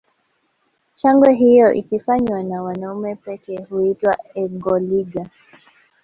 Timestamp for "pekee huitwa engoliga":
3.15-5.29